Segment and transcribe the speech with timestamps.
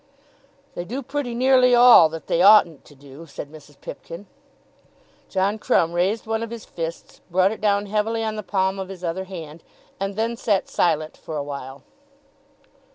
[0.73, 3.79] "They do pretty nearly all that they oughtn't to do," said Mrs.
[3.79, 4.25] Pipkin.
[5.29, 8.89] John Crumb raised one of his fists, brought it down heavily on the palm of
[8.89, 9.63] his other hand,
[9.99, 11.83] and then again sat silent for awhile.